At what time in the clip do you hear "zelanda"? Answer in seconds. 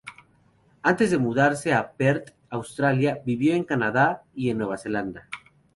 4.79-5.29